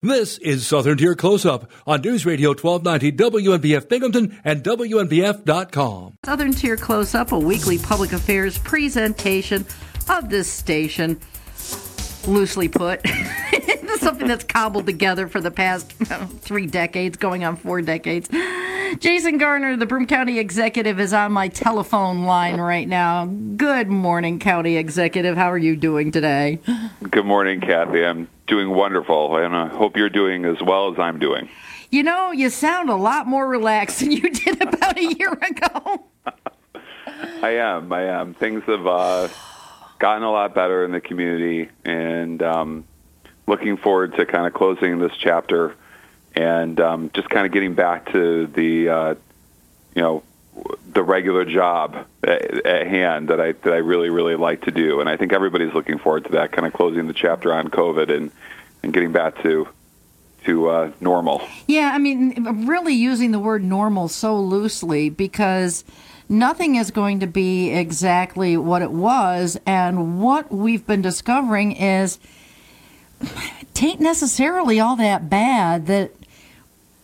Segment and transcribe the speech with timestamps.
[0.00, 6.14] This is Southern Tier Close Up on News Radio 1290 WNBF Binghamton and WNBF.com.
[6.24, 9.66] Southern Tier Close Up, a weekly public affairs presentation
[10.08, 11.18] of this station,
[12.28, 13.04] loosely put.
[13.98, 15.90] Something that's cobbled together for the past
[16.42, 18.28] three decades, going on four decades.
[18.96, 23.26] Jason Garnar, the Broome County Executive, is on my telephone line right now.
[23.26, 25.36] Good morning, County Executive.
[25.36, 26.58] How are you doing today?
[27.10, 28.04] Good morning, Kathy.
[28.04, 31.48] I'm doing wonderful, and I hope you're doing as well as I'm doing.
[31.90, 36.06] You know, you sound a lot more relaxed than you did about a year ago.
[37.42, 37.92] I am.
[37.92, 38.34] I am.
[38.34, 39.28] Things have uh,
[39.98, 42.84] gotten a lot better in the community, and um,
[43.46, 45.76] looking forward to kind of closing this chapter
[46.38, 49.14] and um, just kind of getting back to the, uh,
[49.96, 50.22] you know,
[50.92, 55.00] the regular job at, at, hand that I that I really really like to do,
[55.00, 56.52] and I think everybody's looking forward to that.
[56.52, 58.30] Kind of closing the chapter on COVID and
[58.82, 59.68] and getting back to
[60.44, 61.42] to uh, normal.
[61.66, 65.84] Yeah, I mean, really using the word normal so loosely because
[66.28, 72.18] nothing is going to be exactly what it was, and what we've been discovering is
[73.74, 75.86] tain't necessarily all that bad.
[75.86, 76.12] That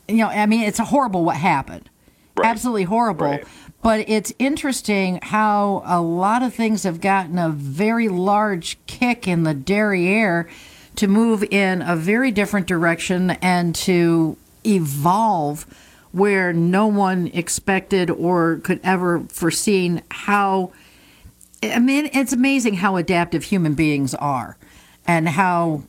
[0.08, 1.88] you know, I mean, it's a horrible what happened
[2.36, 2.48] right.
[2.48, 3.26] absolutely horrible.
[3.26, 3.46] Right.
[3.82, 9.42] But it's interesting how a lot of things have gotten a very large kick in
[9.42, 10.48] the derriere
[10.96, 15.66] to move in a very different direction and to evolve
[16.12, 20.72] where no one expected or could ever foreseen how
[21.62, 24.56] I mean it's amazing how adaptive human beings are
[25.06, 25.82] and how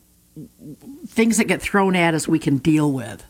[1.07, 3.23] things that get thrown at us we can deal with.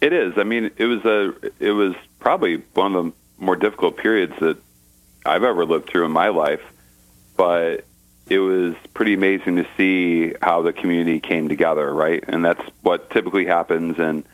[0.00, 0.34] It is.
[0.38, 4.56] I mean, it was a it was probably one of the more difficult periods that
[5.24, 6.62] I've ever lived through in my life,
[7.36, 7.84] but
[8.28, 12.22] it was pretty amazing to see how the community came together, right?
[12.26, 14.24] And that's what typically happens in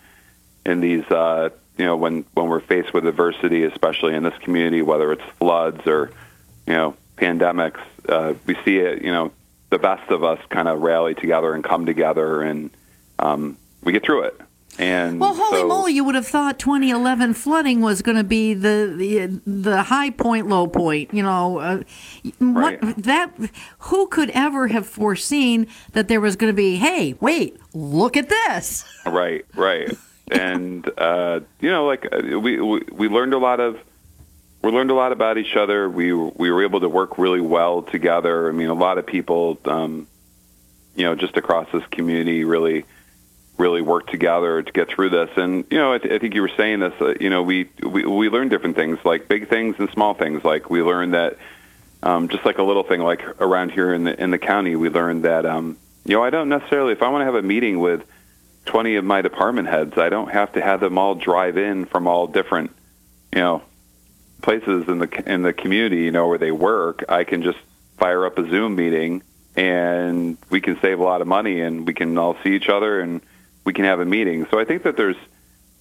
[0.65, 4.83] in these uh, you know when when we're faced with adversity, especially in this community,
[4.83, 6.13] whether it's floods or
[6.67, 9.03] you know pandemics, uh, we see it.
[9.03, 9.33] You know,
[9.71, 12.71] the best of us kind of rally together and come together, and
[13.19, 14.41] um, we get through it.
[14.79, 15.93] And well, holy so, moly!
[15.93, 20.49] You would have thought 2011 flooding was going to be the, the the high point,
[20.49, 21.15] low point.
[21.15, 21.83] You know, uh,
[22.41, 22.83] right.
[22.83, 23.33] what that
[23.79, 26.77] who could ever have foreseen that there was going to be?
[26.77, 28.85] Hey, wait, look at this.
[29.07, 29.97] Right, right,
[30.31, 33.79] and uh, you know, like uh, we, we we learned a lot of
[34.63, 35.89] we learned a lot about each other.
[35.89, 38.49] We we were able to work really well together.
[38.49, 40.07] I mean, a lot of people, um,
[40.95, 42.85] you know, just across this community really
[43.59, 45.31] really work together to get through this.
[45.37, 46.93] And you know, I, th- I think you were saying this.
[47.01, 50.45] Uh, you know, we, we we learn different things, like big things and small things.
[50.45, 51.39] Like we learned that,
[52.03, 54.89] um, just like a little thing, like around here in the in the county, we
[54.89, 55.47] learned that.
[55.47, 56.93] Um, you know, I don't necessarily.
[56.93, 58.05] If I want to have a meeting with
[58.65, 62.07] twenty of my department heads, I don't have to have them all drive in from
[62.07, 62.71] all different,
[63.33, 63.63] you know,
[64.43, 66.03] places in the in the community.
[66.03, 67.05] You know, where they work.
[67.09, 67.59] I can just
[67.97, 69.23] fire up a Zoom meeting,
[69.57, 73.01] and we can save a lot of money, and we can all see each other
[73.01, 73.23] and
[73.67, 74.47] we can have a meeting.
[74.51, 75.17] So I think that there's,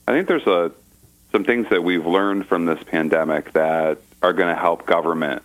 [0.05, 0.73] I think there's a
[1.31, 5.43] some things that we've learned from this pandemic that are going to help government,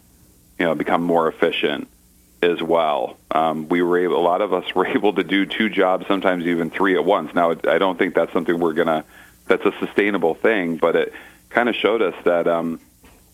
[0.58, 1.88] you know, become more efficient
[2.42, 3.16] as well.
[3.30, 6.46] Um, we were able, a lot of us were able to do two jobs, sometimes
[6.46, 7.34] even three at once.
[7.34, 9.04] Now, I don't think that's something we're gonna,
[9.46, 11.12] that's a sustainable thing, but it
[11.50, 12.80] kind of showed us that, um,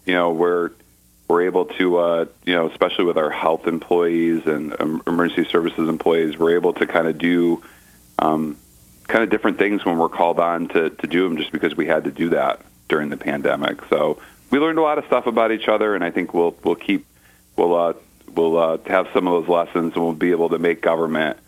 [0.05, 0.71] you know, we're
[1.28, 4.73] we're able to, uh, you know, especially with our health employees and
[5.09, 7.62] emergency services employees, we're able to kind of do
[8.21, 8.56] um,
[9.06, 11.87] kind of different things when we're called on to, to do them just because we
[11.87, 13.81] had to do that during the pandemic.
[13.89, 16.77] So we learned a lot of stuff about each other, and I think we'll we'll
[16.77, 17.06] keep
[17.56, 17.94] we'll uh,
[18.34, 21.39] we'll uh, have some of those lessons, and we'll be able to make government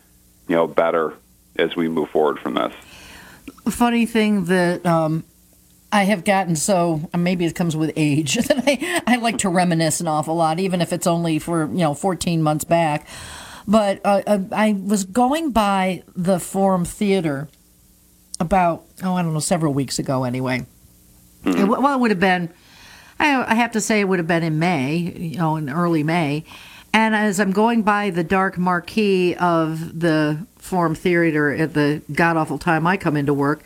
[0.47, 1.13] you know better
[1.57, 2.73] as we move forward from this.
[3.69, 5.23] Funny thing that um,
[5.91, 10.01] I have gotten so maybe it comes with age that I, I like to reminisce
[10.01, 13.07] an awful lot, even if it's only for you know 14 months back.
[13.69, 17.47] But uh, uh, I was going by the Forum Theater
[18.39, 20.65] about, oh, I don't know, several weeks ago anyway.
[21.43, 21.59] Mm-hmm.
[21.59, 22.49] It, well, it would have been,
[23.19, 26.01] I, I have to say, it would have been in May, you know, in early
[26.01, 26.45] May.
[26.93, 32.37] And as I'm going by the dark marquee of the Forum Theater at the god
[32.37, 33.61] awful time I come into work,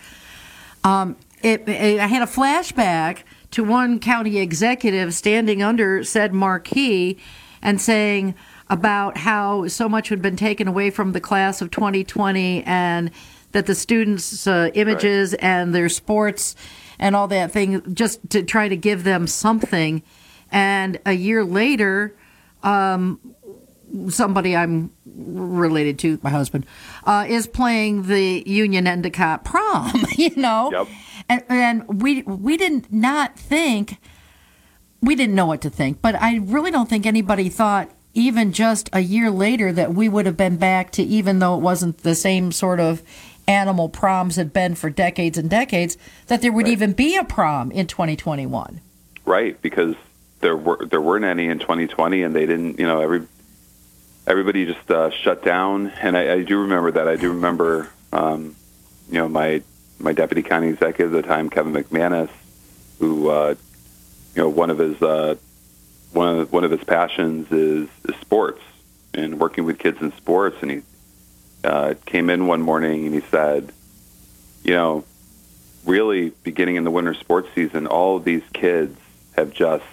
[0.83, 3.19] um, it, it, I had a flashback
[3.51, 7.17] to one county executive standing under said marquee
[7.61, 8.35] and saying,
[8.69, 13.11] about how so much had been taken away from the class of 2020 and
[13.51, 15.43] that the students' uh, images right.
[15.43, 16.55] and their sports
[16.99, 20.01] and all that thing, just to try to give them something.
[20.51, 22.15] And a year later,
[22.63, 23.19] um,
[24.09, 26.65] somebody I'm related to, my husband,
[27.03, 29.91] uh, is playing the Union Endicott prom.
[30.17, 30.87] You know, Yep.
[31.27, 33.97] and, and we we didn't not think
[35.01, 38.89] we didn't know what to think, but I really don't think anybody thought even just
[38.93, 42.15] a year later that we would have been back to even though it wasn't the
[42.15, 43.01] same sort of
[43.47, 46.71] animal proms had been for decades and decades that there would Right.
[46.71, 48.79] even be a prom in 2021.
[49.25, 49.95] Right, because
[50.41, 52.77] there were there weren't any in 2020, and they didn't.
[52.79, 53.23] You know, every
[54.27, 55.87] everybody just uh, shut down.
[56.01, 57.07] And I, I do remember that.
[57.07, 58.55] I do remember, um,
[59.09, 59.61] you know, my
[59.99, 62.29] my deputy county executive at the time, Kevin McManus,
[62.99, 63.55] who, uh,
[64.35, 65.35] you know, one of his uh,
[66.13, 68.61] one of one of his passions is, is sports
[69.13, 70.57] and working with kids in sports.
[70.61, 70.81] And he
[71.63, 73.71] uh, came in one morning and he said,
[74.63, 75.03] you know,
[75.85, 78.97] really beginning in the winter sports season, all of these kids
[79.35, 79.85] have just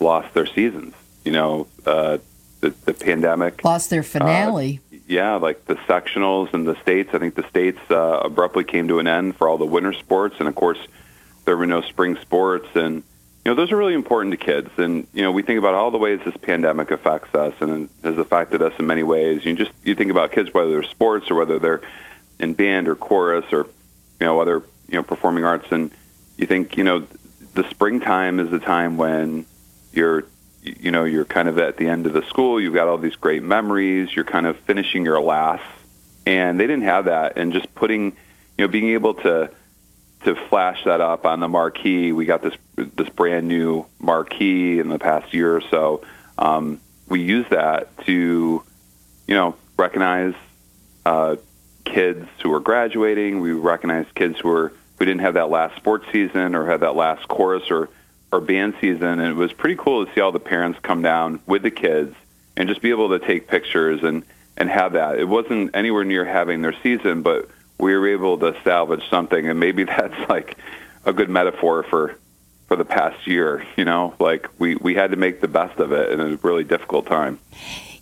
[0.00, 0.94] lost their seasons.
[1.24, 2.18] You know, uh,
[2.60, 3.64] the the pandemic.
[3.64, 4.80] Lost their finale.
[5.06, 7.10] Yeah, like the sectionals in the states.
[7.12, 10.36] I think the states uh, abruptly came to an end for all the winter sports,
[10.38, 10.78] and of course,
[11.44, 12.68] there were no spring sports.
[12.74, 13.02] And
[13.44, 14.70] you know, those are really important to kids.
[14.78, 18.16] And you know, we think about all the ways this pandemic affects us, and has
[18.16, 19.44] affected us in many ways.
[19.44, 21.82] You just you think about kids, whether they're sports or whether they're
[22.38, 23.66] in band or chorus or
[24.20, 25.90] you know other you know performing arts, and
[26.38, 27.06] you think you know
[27.52, 29.44] the springtime is the time when
[29.92, 30.24] you're
[30.62, 32.58] you know you're kind of at the end of the school.
[32.58, 34.14] You've got all these great memories.
[34.16, 35.64] You're kind of finishing your last.
[36.26, 37.36] And they didn't have that.
[37.36, 38.04] And just putting
[38.56, 39.50] you know being able to
[40.24, 42.12] to flash that up on the marquee.
[42.12, 46.02] We got this this brand new marquee in the past year or so.
[46.38, 48.62] Um, we use that to
[49.26, 50.34] you know recognize
[51.06, 51.36] uh,
[51.84, 53.40] kids who are graduating.
[53.40, 56.96] We recognize kids who are who didn't have that last sports season or had that
[56.96, 57.90] last chorus or
[58.32, 61.40] or band season, and it was pretty cool to see all the parents come down
[61.46, 62.14] with the kids
[62.56, 64.24] and just be able to take pictures and
[64.56, 65.18] and have that.
[65.18, 67.48] It wasn't anywhere near having their season, but
[67.78, 70.56] we were able to salvage something, and maybe that's like
[71.04, 72.16] a good metaphor for
[72.66, 73.66] for the past year.
[73.76, 76.64] You know, like we we had to make the best of it in a really
[76.64, 77.38] difficult time.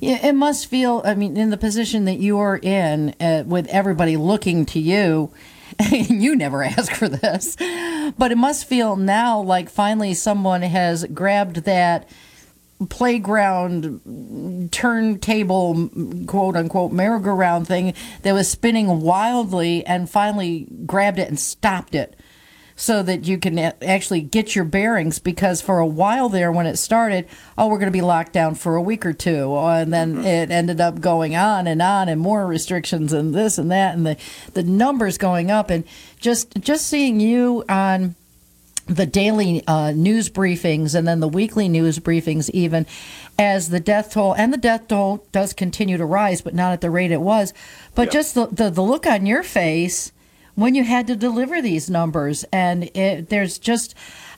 [0.00, 4.16] Yeah, it must feel, I mean, in the position that you're in, uh, with everybody
[4.16, 5.32] looking to you,
[5.92, 7.54] you never ask for this,
[8.18, 12.08] but it must feel now like finally someone has grabbed that
[12.86, 15.90] playground turntable
[16.26, 22.16] quote unquote merry-go-round thing that was spinning wildly and finally grabbed it and stopped it
[22.74, 26.76] so that you can actually get your bearings because for a while there when it
[26.76, 29.44] started oh we're going to be locked down for a week or two.
[29.44, 30.26] Oh, and then mm-hmm.
[30.26, 34.06] it ended up going on and on and more restrictions and this and that and
[34.06, 34.16] the
[34.54, 35.70] the numbers going up.
[35.70, 35.84] And
[36.18, 38.14] just just seeing you on
[38.86, 42.86] the daily uh, news briefings and then the weekly news briefings, even
[43.38, 46.80] as the death toll and the death toll does continue to rise, but not at
[46.80, 47.54] the rate it was.
[47.94, 48.12] But Yeah.
[48.12, 50.12] just the, the the look on your face
[50.54, 53.94] when you had to deliver these numbers, and it, there's just.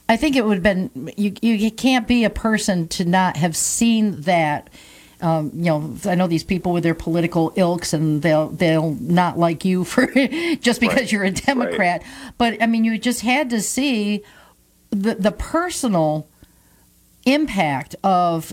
[0.07, 1.33] I think it would have been you.
[1.41, 4.69] You can't be a person to not have seen that.
[5.25, 9.39] Um, you know, I know these people with their political ilks, and they'll they'll not
[9.39, 10.07] like you for
[10.61, 11.13] just because Right.
[11.13, 12.03] you're a Democrat.
[12.37, 14.23] But I mean, you just had to see
[14.91, 16.29] the the personal
[17.27, 18.53] impact of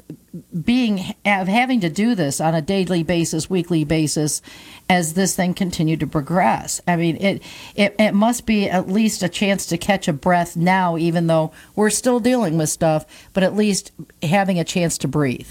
[0.64, 4.42] being of having to do this on a daily basis, weekly basis,
[4.90, 6.80] as this thing continued to progress.
[6.88, 7.42] I mean, it
[7.76, 11.52] it it must be at least a chance to catch a breath now, even though
[11.76, 13.92] we're still dealing with stuff, but at least
[14.24, 15.50] having a chance to breathe.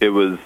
[0.00, 0.38] It was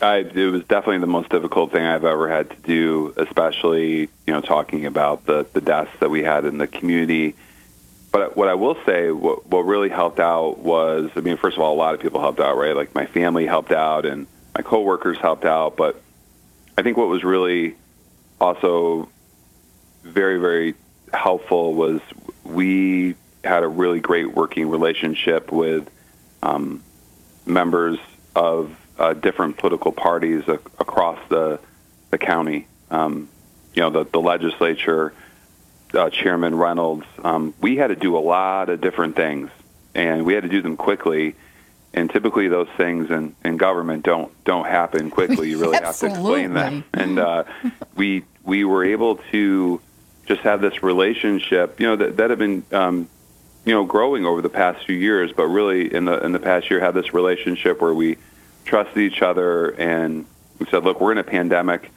[0.00, 4.08] I it was definitely the most difficult thing I've ever had to do, especially you
[4.32, 7.34] know talking about the the deaths that we had in the community.
[8.12, 11.62] But what I will say, what what really helped out was, I mean, first of
[11.62, 12.76] all, a lot of people helped out, right?
[12.76, 15.76] Like my family helped out, and my coworkers helped out.
[15.76, 16.00] But
[16.76, 17.76] I think what was really
[18.38, 19.08] also
[20.02, 20.74] very very
[21.12, 22.00] helpful was
[22.44, 25.88] we had a really great working relationship with
[26.42, 26.82] um,
[27.46, 27.98] members
[28.36, 31.58] of uh, different political parties ac- across the
[32.10, 32.68] the county.
[32.90, 33.28] Um,
[33.74, 35.12] you know, the the legislature,
[35.94, 37.06] uh, Chairman Reynolds.
[37.24, 39.50] Um, we had to do a lot of different things,
[39.94, 41.34] and we had to do them quickly.
[41.94, 45.48] And typically, those things in, in government don't don't happen quickly.
[45.48, 46.84] You really have to explain them.
[46.92, 47.44] And uh,
[47.94, 49.80] we we were able to
[50.26, 53.08] just have this relationship, you know, that that had been um,
[53.66, 56.70] you know growing over the past few years, but really in the in the past
[56.70, 58.16] year had this relationship where we
[58.64, 60.24] trusted each other and
[60.58, 61.90] we said, look, we're in a pandemic,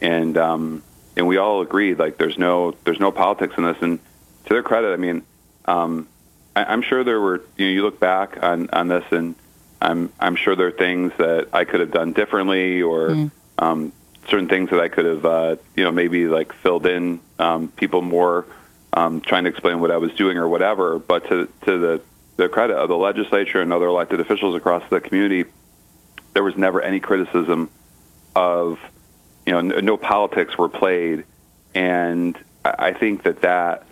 [0.00, 0.82] and um,
[1.16, 3.76] and we all agreed like there's no there's no politics in this.
[3.80, 4.00] And
[4.46, 5.22] to their credit, I mean,
[5.66, 6.08] um,
[6.56, 9.36] I, I'm sure there were you know you look back on on this and
[9.80, 13.30] I'm I'm sure there are things that I could have done differently, or mm.
[13.58, 13.92] um,
[14.28, 18.00] certain things that I could have, uh, you know, maybe like filled in um, people
[18.00, 18.46] more,
[18.94, 20.98] um, trying to explain what I was doing or whatever.
[20.98, 22.00] But to to the
[22.36, 25.48] the credit of the legislature and other elected officials across the community,
[26.32, 27.70] there was never any criticism
[28.34, 28.78] of,
[29.46, 31.24] you know, no, no politics were played,
[31.74, 33.86] and I think that that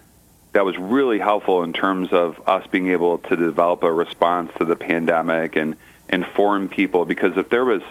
[0.52, 4.64] that was really helpful in terms of us being able to develop a response to
[4.64, 5.76] the pandemic and
[6.08, 7.04] inform people.
[7.04, 7.82] Because if there was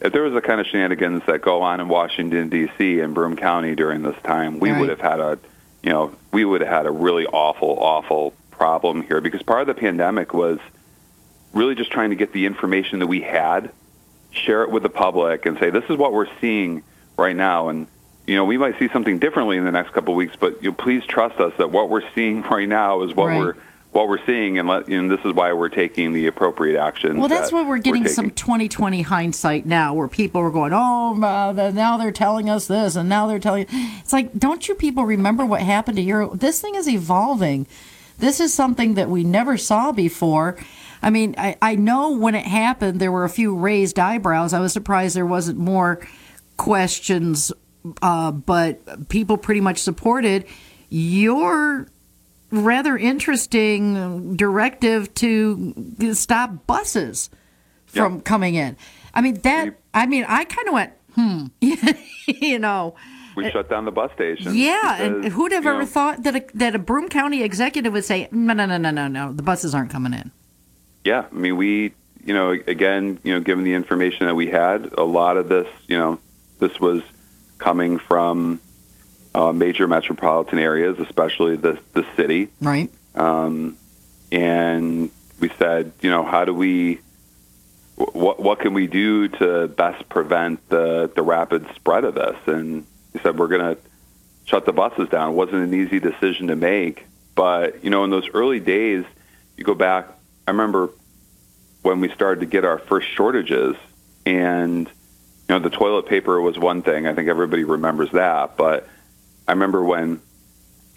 [0.00, 3.00] if there was the kind of shenanigans that go on in Washington D.C.
[3.00, 4.80] and Broome County during this time, we right.
[4.80, 5.38] would have had a
[5.82, 9.66] you know we would have had a really awful awful problem here because part of
[9.66, 10.58] the pandemic was
[11.52, 13.70] really just trying to get the information that we had,
[14.30, 16.82] share it with the public, and say this is what we're seeing
[17.16, 17.86] right now and
[18.26, 20.72] you know, we might see something differently in the next couple of weeks, but you
[20.72, 23.38] please trust us that what we're seeing right now is what right.
[23.38, 23.56] we're
[23.92, 27.18] what we're seeing, and, let, and this is why we're taking the appropriate action.
[27.18, 30.72] Well, that's that what we're getting we're some 2020 hindsight now, where people are going,
[30.72, 35.04] "Oh, now they're telling us this, and now they're telling." It's like, don't you people
[35.04, 36.40] remember what happened to Europe?
[36.40, 37.66] This thing is evolving.
[38.18, 40.56] This is something that we never saw before.
[41.02, 44.52] I mean, I, I know when it happened, there were a few raised eyebrows.
[44.52, 46.06] I was surprised there wasn't more
[46.56, 47.52] questions
[48.00, 50.44] uh, but people pretty much supported
[50.88, 51.88] your
[52.52, 57.30] rather interesting directive to stop buses
[57.86, 58.24] from yep.
[58.24, 58.76] coming in.
[59.14, 59.78] I mean that.
[59.94, 61.46] I mean, I kind of went, hmm,
[62.26, 62.94] you know.
[63.34, 64.54] We shut down the bus station.
[64.54, 67.92] Yeah, because, and who'd have ever know, thought that a, that a Broome County executive
[67.92, 70.30] would say, no, no, no, no, no, no, the buses aren't coming in.
[71.04, 71.94] Yeah, I mean, we,
[72.24, 75.66] you know, again, you know, given the information that we had, a lot of this,
[75.88, 76.18] you know,
[76.58, 77.02] this was
[77.58, 78.60] coming from
[79.34, 82.48] uh, major metropolitan areas, especially the the city.
[82.60, 82.90] Right.
[83.14, 83.76] Um,
[84.30, 85.10] and
[85.40, 87.00] we said, you know, how do we,
[87.96, 92.36] what what can we do to best prevent the the rapid spread of this?
[92.46, 93.82] And he said we're going to
[94.44, 95.32] shut the buses down.
[95.32, 99.04] It wasn't an easy decision to make, but you know, in those early days,
[99.56, 100.08] you go back.
[100.46, 100.90] I remember
[101.82, 103.76] when we started to get our first shortages,
[104.24, 107.06] and you know, the toilet paper was one thing.
[107.06, 108.56] I think everybody remembers that.
[108.56, 108.88] But
[109.52, 110.18] I remember when,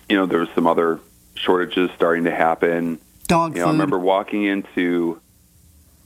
[0.07, 1.01] you know, there was some other
[1.33, 2.99] shortages starting to happen.
[3.27, 3.69] Dog you know, food.
[3.69, 5.19] I remember walking into.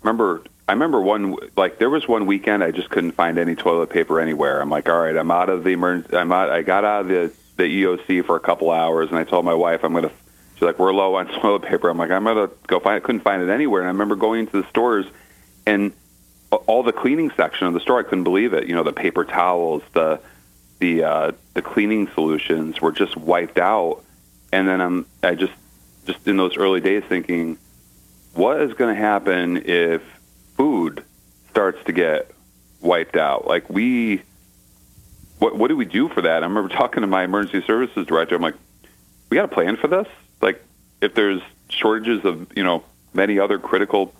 [0.01, 3.91] Remember, I remember one like there was one weekend I just couldn't find any toilet
[3.91, 4.61] paper anywhere.
[4.61, 6.17] I'm like, all right, I'm out of the emergency.
[6.17, 6.49] I'm out.
[6.49, 9.53] I got out of the the EOC for a couple hours, and I told my
[9.53, 10.09] wife I'm gonna.
[10.55, 11.87] She's like, we're low on toilet paper.
[11.87, 12.97] I'm like, I'm gonna go find.
[12.97, 13.03] it.
[13.03, 15.05] couldn't find it anywhere, and I remember going into the stores,
[15.67, 15.93] and
[16.49, 17.99] all the cleaning section of the store.
[17.99, 18.67] I couldn't believe it.
[18.67, 20.19] You know, the paper towels, the
[20.79, 24.03] the uh, the cleaning solutions were just wiped out.
[24.51, 25.53] And then I'm I just
[26.05, 27.57] just in those early days thinking,
[28.33, 30.01] what is going to happen if
[30.55, 31.03] food
[31.51, 32.31] starts to get
[32.81, 33.47] wiped out?
[33.47, 34.21] Like we,
[35.37, 36.43] what what do we do for that?
[36.43, 38.35] I remember talking to my emergency services director.
[38.35, 38.55] I'm like,
[39.29, 40.07] we got a plan for this.
[40.41, 40.63] Like
[41.01, 42.83] if there's shortages of you know
[43.13, 44.13] many other critical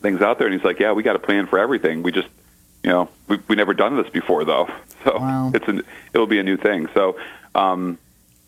[0.00, 0.46] things out there.
[0.46, 2.02] And he's like, yeah, we got a plan for everything.
[2.02, 2.28] We just,
[2.82, 4.68] you know, we we never done this before though,
[5.04, 5.50] so wow.
[5.54, 6.88] it's an it'll be a new thing.
[6.94, 7.18] So
[7.54, 7.98] um,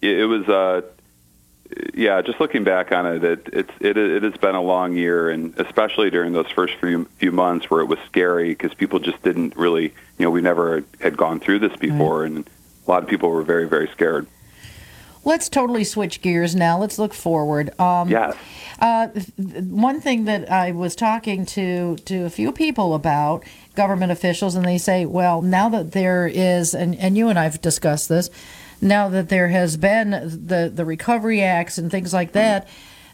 [0.01, 0.49] it, it was.
[0.49, 0.83] Uh,
[1.95, 5.31] yeah, just looking back on it, it it's it it has been a long year,
[5.31, 9.23] and especially during those first few few months where it was scary because people just
[9.23, 12.33] didn't really, you know, we never had gone through this before, right.
[12.33, 12.51] and
[12.87, 14.27] a lot of people were very very scared.
[15.25, 16.79] Let's totally switch gears now.
[16.79, 17.79] Let's look forward.
[17.81, 18.37] Um, yes.
[18.81, 19.07] Uh,
[19.39, 23.45] one thing that I was talking to to a few people about
[23.75, 27.61] government officials, and they say, well, now that there is, and, and you and I've
[27.61, 28.31] discussed this,
[28.81, 32.69] now that there has been the the recovery acts and things like that.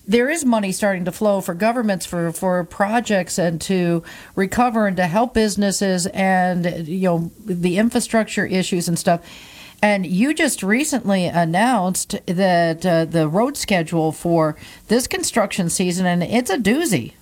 [0.07, 4.03] There is money starting to flow for governments for, for projects and to
[4.35, 9.21] recover and to help businesses and you know the infrastructure issues and stuff
[9.83, 14.57] and you just recently announced that uh, the road schedule for
[14.88, 17.12] this construction season, and it's a doozy.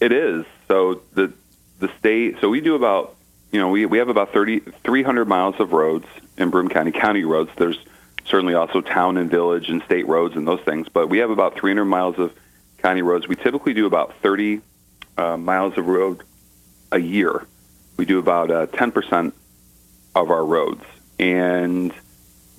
[0.00, 0.44] It is.
[0.68, 1.32] So the
[1.82, 2.38] the state.
[2.40, 3.14] So we do about
[3.50, 6.06] you know we we have about 30, 300 miles of roads
[6.38, 7.50] in Broome County, county roads.
[7.56, 7.78] There's
[8.24, 11.54] certainly also town and village and state roads and those things, but we have about
[11.58, 12.32] 300 miles of
[12.78, 13.28] county roads.
[13.28, 14.60] We typically do about 30
[15.18, 16.22] uh, miles of road
[16.90, 17.46] a year.
[17.96, 19.32] We do about uh, 10%
[20.14, 20.84] of our roads
[21.18, 21.92] and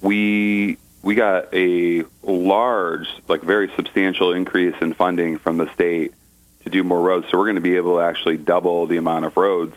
[0.01, 6.13] we we got a large, like very substantial increase in funding from the state
[6.63, 7.27] to do more roads.
[7.29, 9.75] So we're going to be able to actually double the amount of roads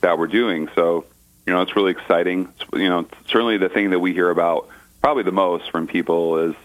[0.00, 0.68] that we're doing.
[0.74, 1.04] So
[1.46, 2.52] you know, it's really exciting.
[2.72, 4.68] You know, certainly the thing that we hear about
[5.00, 6.56] probably the most from people is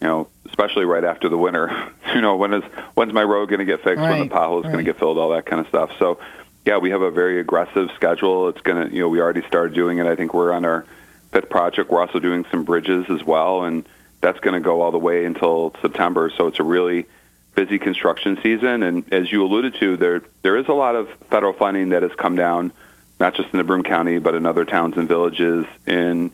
[0.00, 1.92] you know, especially right after the winter.
[2.14, 4.00] you know, when is when's my road going to get fixed?
[4.00, 4.72] When Right, the pothole's right.
[4.72, 5.18] going to get filled?
[5.18, 5.90] All that kind of stuff.
[5.98, 6.18] So,
[6.64, 8.48] yeah, we have a very aggressive schedule.
[8.48, 10.06] It's going to, you know, we already started doing it.
[10.06, 10.86] I think we're on our
[11.32, 11.90] fifth project.
[11.90, 13.86] We're also doing some bridges as well, and
[14.20, 16.30] that's going to go all the way until September.
[16.36, 17.06] So it's a really
[17.54, 18.82] busy construction season.
[18.82, 22.12] And as you alluded to, there there is a lot of federal funding that has
[22.14, 22.72] come down,
[23.18, 25.66] not just in the Broome County, but in other towns and villages.
[25.86, 26.30] And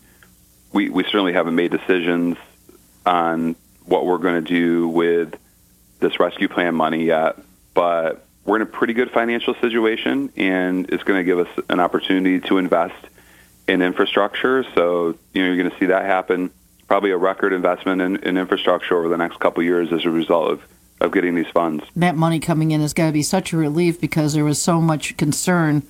[0.72, 2.36] we we certainly haven't made decisions
[3.04, 5.34] on what we're going to do with
[6.00, 7.36] this rescue plan money yet,
[7.72, 11.80] but we're in a pretty good financial situation, and it's going to give us an
[11.80, 12.94] opportunity to invest
[13.66, 14.64] in infrastructure.
[14.74, 16.50] So you know you're going to see that happen.
[16.88, 20.52] Probably a record investment in, in infrastructure over the next couple years as a result
[20.52, 20.62] of,
[21.00, 21.84] of getting these funds.
[21.96, 24.80] that money coming in has got to be such a relief because there was so
[24.80, 25.82] much concern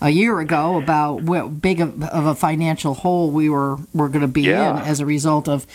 [0.00, 4.22] a year ago about what big of, of a financial hole we were were going
[4.22, 4.80] to be Yeah.
[4.82, 5.66] in as a result of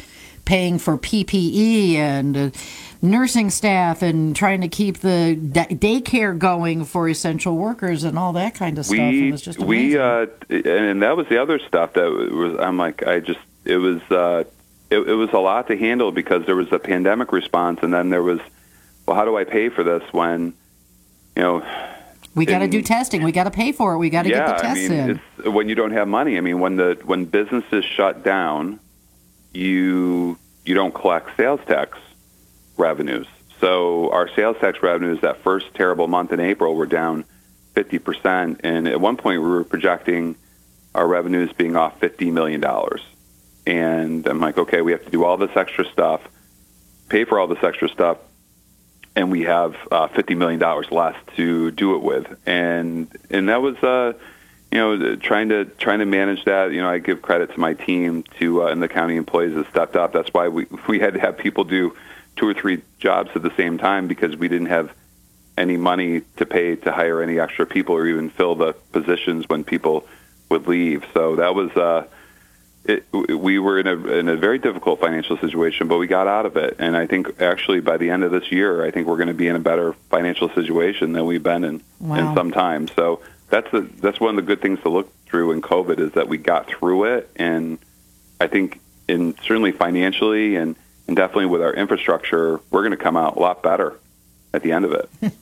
[0.46, 2.50] paying for PPE and uh,
[3.02, 8.34] nursing staff and trying to keep the da- daycare going for essential workers and all
[8.34, 8.98] that kind of stuff.
[8.98, 10.66] we it was just we amazing.
[10.66, 14.02] uh and that was the other stuff that was i'm like i just it was
[14.12, 14.44] uh
[14.90, 18.10] it, it was a lot to handle because there was a pandemic response and then
[18.10, 18.40] there was
[19.10, 20.54] well how do i pay for this when
[21.36, 21.66] you know
[22.36, 23.24] we got to do testing.
[23.24, 23.98] We got to pay for it.
[23.98, 25.54] We got to yeah get the i tests mean in.
[25.54, 28.80] when you don't have money i mean when the when businesses shut down
[29.52, 31.98] you you don't collect sales tax
[32.78, 33.26] revenues
[33.60, 37.26] so our sales tax revenues that first terrible month in april were down
[37.76, 40.36] 50% and at one point we were projecting
[40.94, 42.64] our revenues being off $50 million
[43.66, 46.22] and i'm like okay we have to do all this extra stuff
[47.10, 48.20] pay for all this extra stuff
[49.20, 50.62] and we have uh, $50 million
[50.92, 52.40] less to do it with.
[52.46, 54.14] And and that was uh
[54.72, 57.74] you know trying to trying to manage that you know i give credit to my
[57.74, 60.14] team to uh, and the county employees that stepped up.
[60.14, 61.96] That's why we we had to have people do
[62.38, 64.94] two or three jobs at the same time because we didn't have
[65.58, 69.66] any money to pay to hire any extra people or even fill the positions when
[69.66, 70.08] people
[70.50, 71.04] would leave.
[71.14, 72.08] So that was uh
[72.86, 76.46] it, we were in a in a very difficult financial situation, but we got out
[76.46, 76.76] of it.
[76.80, 79.34] And I think actually by the end of this year, I think we're going to
[79.34, 82.16] be in a better financial situation than we've been in Wow.
[82.30, 82.88] in some time.
[82.88, 83.68] So that's
[84.02, 86.68] that's one of the good things to look through in COVID is that we got
[86.68, 87.78] through it, and
[88.40, 90.76] I think in certainly financially and
[91.08, 93.96] and definitely with our infrastructure, we're going to come out a lot better
[94.54, 95.10] at the end of it.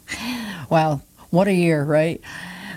[0.70, 2.20] Wow, what a year, right?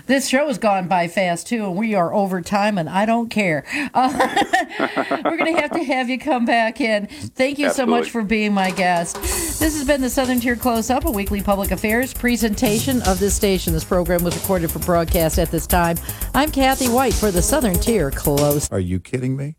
[0.07, 3.29] This show has gone by fast too, and we are over time, and I don't
[3.29, 3.63] care.
[3.93, 4.43] Uh,
[5.23, 7.07] we're going to have to have you come back in.
[7.07, 9.15] Thank you so much for being my guest.
[9.15, 13.35] This has been the Southern Tier Close Up, a weekly public affairs presentation of this
[13.35, 13.73] station.
[13.73, 15.97] This program was recorded for broadcast at this time.
[16.33, 18.69] I'm Kathy White for the Southern Tier Close.
[18.71, 19.55] Are you kidding me?